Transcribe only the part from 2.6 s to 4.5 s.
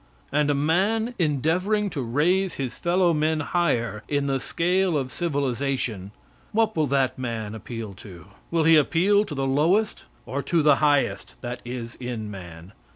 fellow men higher in the